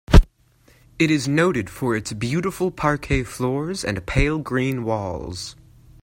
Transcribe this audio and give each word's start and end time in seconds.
It 0.97 1.11
is 1.11 1.27
noted 1.27 1.69
for 1.69 1.95
its 1.95 2.11
beautiful 2.13 2.71
parquet 2.71 3.21
floors 3.21 3.85
and 3.85 4.03
pale 4.07 4.39
green 4.39 4.83
walls. 4.83 5.55